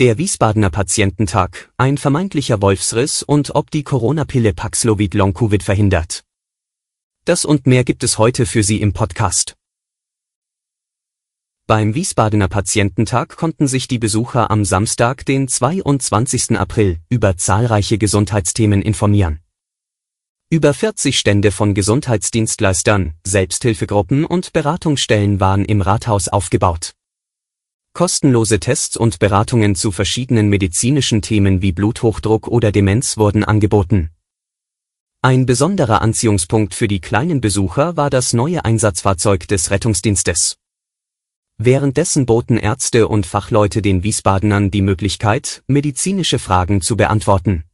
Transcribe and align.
Der 0.00 0.16
Wiesbadener 0.16 0.70
Patiententag, 0.70 1.70
ein 1.76 1.98
vermeintlicher 1.98 2.62
Wolfsriss 2.62 3.22
und 3.22 3.54
ob 3.54 3.70
die 3.70 3.82
Corona-Pille 3.82 4.54
Paxlovid 4.54 5.12
Long-Covid 5.12 5.62
verhindert. 5.62 6.24
Das 7.26 7.44
und 7.44 7.66
mehr 7.66 7.84
gibt 7.84 8.02
es 8.02 8.16
heute 8.16 8.46
für 8.46 8.62
Sie 8.62 8.80
im 8.80 8.94
Podcast. 8.94 9.56
Beim 11.66 11.94
Wiesbadener 11.94 12.48
Patiententag 12.48 13.36
konnten 13.36 13.66
sich 13.66 13.88
die 13.88 13.98
Besucher 13.98 14.50
am 14.50 14.64
Samstag, 14.64 15.26
den 15.26 15.48
22. 15.48 16.58
April, 16.58 17.00
über 17.10 17.36
zahlreiche 17.36 17.98
Gesundheitsthemen 17.98 18.80
informieren. 18.80 19.40
Über 20.48 20.72
40 20.72 21.18
Stände 21.18 21.52
von 21.52 21.74
Gesundheitsdienstleistern, 21.74 23.12
Selbsthilfegruppen 23.26 24.24
und 24.24 24.54
Beratungsstellen 24.54 25.40
waren 25.40 25.66
im 25.66 25.82
Rathaus 25.82 26.28
aufgebaut. 26.28 26.94
Kostenlose 27.92 28.60
Tests 28.60 28.96
und 28.96 29.18
Beratungen 29.18 29.74
zu 29.74 29.90
verschiedenen 29.90 30.48
medizinischen 30.48 31.22
Themen 31.22 31.60
wie 31.60 31.72
Bluthochdruck 31.72 32.48
oder 32.48 32.72
Demenz 32.72 33.16
wurden 33.18 33.44
angeboten. 33.44 34.10
Ein 35.22 35.44
besonderer 35.44 36.00
Anziehungspunkt 36.00 36.72
für 36.72 36.88
die 36.88 37.00
kleinen 37.00 37.40
Besucher 37.40 37.96
war 37.96 38.08
das 38.08 38.32
neue 38.32 38.64
Einsatzfahrzeug 38.64 39.48
des 39.48 39.70
Rettungsdienstes. 39.70 40.56
Währenddessen 41.58 42.24
boten 42.24 42.56
Ärzte 42.56 43.06
und 43.06 43.26
Fachleute 43.26 43.82
den 43.82 44.02
Wiesbadenern 44.02 44.70
die 44.70 44.80
Möglichkeit, 44.80 45.62
medizinische 45.66 46.38
Fragen 46.38 46.80
zu 46.80 46.96
beantworten. 46.96 47.64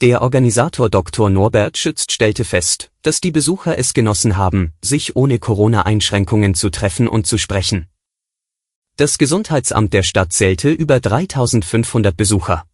Der 0.00 0.20
Organisator 0.22 0.90
Dr. 0.90 1.30
Norbert 1.30 1.78
Schützt 1.78 2.10
stellte 2.10 2.44
fest, 2.44 2.90
dass 3.02 3.20
die 3.20 3.30
Besucher 3.30 3.78
es 3.78 3.94
genossen 3.94 4.36
haben, 4.36 4.72
sich 4.82 5.14
ohne 5.14 5.38
Corona-Einschränkungen 5.38 6.56
zu 6.56 6.70
treffen 6.70 7.06
und 7.06 7.28
zu 7.28 7.38
sprechen. 7.38 7.86
Das 9.02 9.18
Gesundheitsamt 9.18 9.92
der 9.94 10.04
Stadt 10.04 10.32
zählte 10.32 10.70
über 10.70 11.00
3500 11.00 12.16
Besucher. 12.16 12.64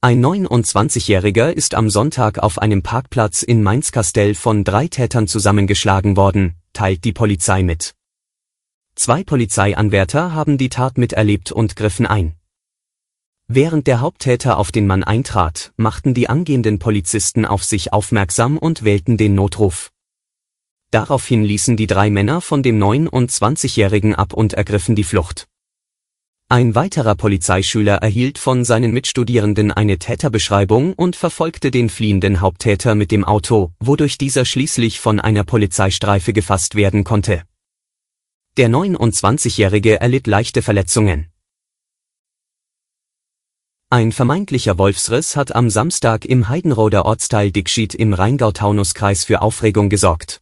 Ein 0.00 0.20
29-Jähriger 0.20 1.52
ist 1.52 1.76
am 1.76 1.88
Sonntag 1.88 2.40
auf 2.40 2.58
einem 2.58 2.82
Parkplatz 2.82 3.44
in 3.44 3.62
Mainz-Kastell 3.62 4.34
von 4.34 4.64
drei 4.64 4.88
Tätern 4.88 5.28
zusammengeschlagen 5.28 6.16
worden, 6.16 6.56
teilt 6.72 7.04
die 7.04 7.12
Polizei 7.12 7.62
mit. 7.62 7.94
Zwei 8.96 9.22
Polizeianwärter 9.22 10.34
haben 10.34 10.58
die 10.58 10.68
Tat 10.68 10.98
miterlebt 10.98 11.52
und 11.52 11.76
griffen 11.76 12.04
ein. 12.04 12.34
Während 13.46 13.86
der 13.86 14.00
Haupttäter 14.00 14.58
auf 14.58 14.72
den 14.72 14.88
Mann 14.88 15.04
eintrat, 15.04 15.72
machten 15.76 16.12
die 16.12 16.28
angehenden 16.28 16.80
Polizisten 16.80 17.44
auf 17.44 17.62
sich 17.62 17.92
aufmerksam 17.92 18.58
und 18.58 18.82
wählten 18.82 19.16
den 19.16 19.36
Notruf. 19.36 19.92
Daraufhin 20.90 21.44
ließen 21.44 21.76
die 21.76 21.86
drei 21.86 22.08
Männer 22.08 22.40
von 22.40 22.62
dem 22.62 22.78
29-Jährigen 22.78 24.14
ab 24.14 24.32
und 24.32 24.54
ergriffen 24.54 24.94
die 24.94 25.04
Flucht. 25.04 25.46
Ein 26.50 26.74
weiterer 26.74 27.14
Polizeischüler 27.14 27.96
erhielt 27.96 28.38
von 28.38 28.64
seinen 28.64 28.92
Mitstudierenden 28.92 29.70
eine 29.70 29.98
Täterbeschreibung 29.98 30.94
und 30.94 31.14
verfolgte 31.14 31.70
den 31.70 31.90
fliehenden 31.90 32.40
Haupttäter 32.40 32.94
mit 32.94 33.10
dem 33.10 33.22
Auto, 33.22 33.72
wodurch 33.80 34.16
dieser 34.16 34.46
schließlich 34.46 34.98
von 34.98 35.20
einer 35.20 35.44
Polizeistreife 35.44 36.32
gefasst 36.32 36.74
werden 36.74 37.04
konnte. 37.04 37.42
Der 38.56 38.70
29-Jährige 38.70 40.00
erlitt 40.00 40.26
leichte 40.26 40.62
Verletzungen. 40.62 41.28
Ein 43.90 44.12
vermeintlicher 44.12 44.78
Wolfsriss 44.78 45.36
hat 45.36 45.54
am 45.54 45.68
Samstag 45.68 46.24
im 46.24 46.48
Heidenroder 46.48 47.04
Ortsteil 47.04 47.52
Dickschied 47.52 47.94
im 47.94 48.14
Rheingau-Taunus-Kreis 48.14 49.24
für 49.24 49.42
Aufregung 49.42 49.90
gesorgt. 49.90 50.40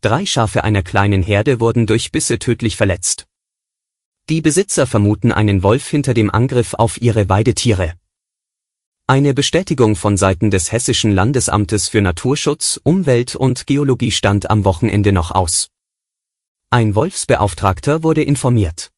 Drei 0.00 0.26
Schafe 0.26 0.62
einer 0.62 0.82
kleinen 0.82 1.24
Herde 1.24 1.58
wurden 1.58 1.86
durch 1.86 2.12
Bisse 2.12 2.38
tödlich 2.38 2.76
verletzt. 2.76 3.26
Die 4.28 4.40
Besitzer 4.40 4.86
vermuten 4.86 5.32
einen 5.32 5.64
Wolf 5.64 5.88
hinter 5.88 6.14
dem 6.14 6.30
Angriff 6.30 6.74
auf 6.74 7.02
ihre 7.02 7.28
Weidetiere. 7.28 7.94
Eine 9.08 9.34
Bestätigung 9.34 9.96
von 9.96 10.16
Seiten 10.16 10.52
des 10.52 10.70
Hessischen 10.70 11.10
Landesamtes 11.10 11.88
für 11.88 12.00
Naturschutz, 12.00 12.78
Umwelt 12.84 13.34
und 13.34 13.66
Geologie 13.66 14.12
stand 14.12 14.50
am 14.50 14.64
Wochenende 14.64 15.10
noch 15.12 15.32
aus. 15.32 15.70
Ein 16.70 16.94
Wolfsbeauftragter 16.94 18.02
wurde 18.04 18.22
informiert. 18.22 18.92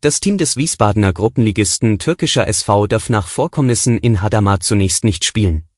Das 0.00 0.18
Team 0.18 0.38
des 0.38 0.56
Wiesbadener 0.56 1.12
Gruppenligisten 1.12 1.98
türkischer 1.98 2.48
SV 2.48 2.86
darf 2.86 3.10
nach 3.10 3.28
Vorkommnissen 3.28 3.98
in 3.98 4.22
Hadamar 4.22 4.58
zunächst 4.58 5.04
nicht 5.04 5.24
spielen. 5.24 5.68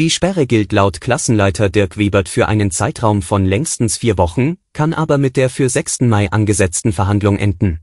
Die 0.00 0.08
Sperre 0.08 0.46
gilt 0.46 0.72
laut 0.72 1.02
Klassenleiter 1.02 1.68
Dirk 1.68 1.98
Webert 1.98 2.30
für 2.30 2.48
einen 2.48 2.70
Zeitraum 2.70 3.20
von 3.20 3.44
längstens 3.44 3.98
vier 3.98 4.16
Wochen, 4.16 4.56
kann 4.72 4.94
aber 4.94 5.18
mit 5.18 5.36
der 5.36 5.50
für 5.50 5.68
6. 5.68 6.00
Mai 6.04 6.30
angesetzten 6.30 6.94
Verhandlung 6.94 7.36
enden. 7.36 7.80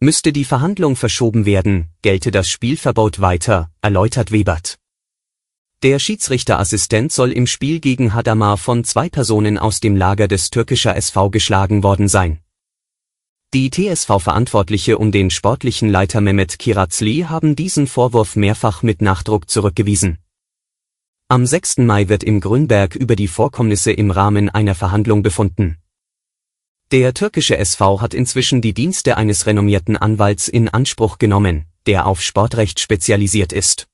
Müsste 0.00 0.32
die 0.32 0.42
Verhandlung 0.42 0.96
verschoben 0.96 1.46
werden, 1.46 1.92
gelte 2.02 2.32
das 2.32 2.48
Spielverbot 2.48 3.20
weiter, 3.20 3.70
erläutert 3.82 4.32
Webert. 4.32 4.80
Der 5.84 6.00
Schiedsrichterassistent 6.00 7.12
soll 7.12 7.30
im 7.30 7.46
Spiel 7.46 7.78
gegen 7.78 8.12
Hadamar 8.12 8.56
von 8.56 8.82
zwei 8.82 9.08
Personen 9.08 9.58
aus 9.58 9.78
dem 9.78 9.94
Lager 9.94 10.26
des 10.26 10.50
türkischer 10.50 10.96
SV 10.96 11.30
geschlagen 11.30 11.84
worden 11.84 12.08
sein. 12.08 12.40
Die 13.54 13.70
TSV-Verantwortliche 13.70 14.98
um 14.98 15.12
den 15.12 15.30
sportlichen 15.30 15.88
Leiter 15.88 16.20
Mehmet 16.20 16.58
Kirazli 16.58 17.26
haben 17.28 17.54
diesen 17.54 17.86
Vorwurf 17.86 18.34
mehrfach 18.34 18.82
mit 18.82 19.02
Nachdruck 19.02 19.48
zurückgewiesen. 19.48 20.18
Am 21.28 21.44
6. 21.44 21.78
Mai 21.78 22.08
wird 22.08 22.22
im 22.22 22.38
Grünberg 22.38 22.94
über 22.94 23.16
die 23.16 23.26
Vorkommnisse 23.26 23.90
im 23.90 24.12
Rahmen 24.12 24.48
einer 24.48 24.76
Verhandlung 24.76 25.24
befunden. 25.24 25.76
Der 26.92 27.14
türkische 27.14 27.58
SV 27.58 28.00
hat 28.00 28.14
inzwischen 28.14 28.60
die 28.60 28.72
Dienste 28.72 29.16
eines 29.16 29.44
renommierten 29.44 29.96
Anwalts 29.96 30.46
in 30.46 30.68
Anspruch 30.68 31.18
genommen, 31.18 31.64
der 31.86 32.06
auf 32.06 32.22
Sportrecht 32.22 32.78
spezialisiert 32.78 33.52
ist. 33.52 33.88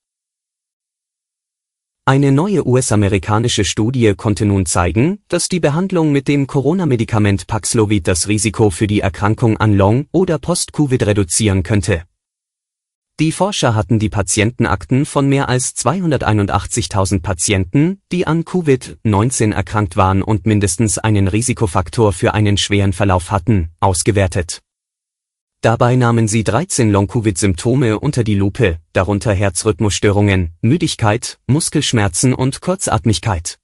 Eine 2.04 2.32
neue 2.32 2.66
US-amerikanische 2.66 3.64
Studie 3.64 4.12
konnte 4.14 4.44
nun 4.44 4.66
zeigen, 4.66 5.22
dass 5.28 5.48
die 5.48 5.60
Behandlung 5.60 6.12
mit 6.12 6.28
dem 6.28 6.46
Corona-Medikament 6.46 7.46
Paxlovid 7.46 8.08
das 8.08 8.28
Risiko 8.28 8.68
für 8.68 8.86
die 8.86 9.00
Erkrankung 9.00 9.56
an 9.56 9.72
Long- 9.72 10.06
oder 10.12 10.38
Post-Covid 10.38 11.06
reduzieren 11.06 11.62
könnte 11.62 12.04
die 13.20 13.30
Forscher 13.30 13.74
hatten 13.74 13.98
die 13.98 14.08
Patientenakten 14.08 15.06
von 15.06 15.28
mehr 15.28 15.48
als 15.48 15.76
281.000 15.76 17.20
Patienten, 17.20 18.00
die 18.10 18.26
an 18.26 18.44
Covid-19 18.44 19.52
erkrankt 19.52 19.96
waren 19.96 20.22
und 20.22 20.46
mindestens 20.46 20.98
einen 20.98 21.28
Risikofaktor 21.28 22.12
für 22.12 22.34
einen 22.34 22.56
schweren 22.56 22.92
Verlauf 22.92 23.30
hatten, 23.30 23.68
ausgewertet. 23.80 24.60
Dabei 25.60 25.94
nahmen 25.94 26.26
sie 26.26 26.42
13 26.42 26.90
Long-Covid-Symptome 26.90 28.00
unter 28.00 28.24
die 28.24 28.34
Lupe, 28.34 28.78
darunter 28.92 29.32
Herzrhythmusstörungen, 29.32 30.54
Müdigkeit, 30.60 31.38
Muskelschmerzen 31.46 32.34
und 32.34 32.60
Kurzatmigkeit. 32.60 33.61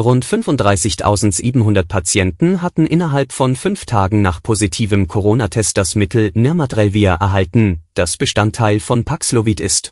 Rund 0.00 0.24
35.700 0.24 1.82
Patienten 1.88 2.62
hatten 2.62 2.86
innerhalb 2.86 3.32
von 3.32 3.56
fünf 3.56 3.84
Tagen 3.84 4.22
nach 4.22 4.40
positivem 4.40 5.08
Corona-Test 5.08 5.76
das 5.76 5.96
Mittel 5.96 6.30
Nirmatrelvir 6.34 7.14
erhalten, 7.14 7.82
das 7.94 8.16
Bestandteil 8.16 8.78
von 8.78 9.04
Paxlovid 9.04 9.58
ist. 9.58 9.90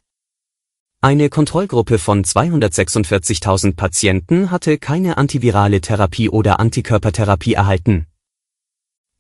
Eine 1.01 1.29
Kontrollgruppe 1.29 1.99
von 1.99 2.23
246.000 2.23 3.75
Patienten 3.75 4.53
hatte 4.53 4.79
keine 4.79 5.17
antivirale 5.17 5.81
Therapie 5.81 6.29
oder 6.29 6.61
Antikörpertherapie 6.61 7.55
erhalten. 7.55 8.07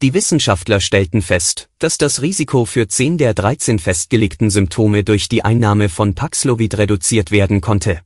Die 0.02 0.14
Wissenschaftler 0.14 0.78
stellten 0.78 1.20
fest, 1.20 1.68
dass 1.80 1.98
das 1.98 2.22
Risiko 2.22 2.64
für 2.64 2.86
10 2.86 3.18
der 3.18 3.34
13 3.34 3.80
festgelegten 3.80 4.50
Symptome 4.50 5.02
durch 5.02 5.28
die 5.28 5.44
Einnahme 5.44 5.88
von 5.88 6.14
Paxlovid 6.14 6.78
reduziert 6.78 7.32
werden 7.32 7.60
konnte. 7.60 8.05